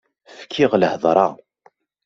[0.39, 1.27] Fkiɣ lhedra.